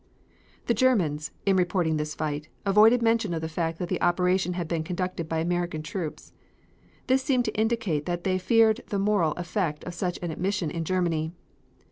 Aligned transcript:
The 0.65 0.73
Germans, 0.73 1.29
in 1.45 1.57
reporting 1.57 1.97
this 1.97 2.15
fight, 2.15 2.49
avoided 2.65 3.03
mention 3.03 3.35
of 3.35 3.41
the 3.41 3.47
fact 3.47 3.77
that 3.77 3.87
the 3.87 4.01
operation 4.01 4.53
had 4.53 4.67
been 4.67 4.83
conducted 4.83 5.29
by 5.29 5.37
American 5.37 5.83
troops. 5.83 6.33
This 7.05 7.21
seemed 7.21 7.45
to 7.45 7.55
indicate 7.55 8.07
that 8.07 8.23
they 8.23 8.39
feared 8.39 8.81
the 8.87 8.97
moral 8.97 9.33
effect 9.33 9.83
of 9.83 9.93
such 9.93 10.17
an 10.23 10.31
admission 10.31 10.71
in 10.71 10.85
Germany. 10.85 11.33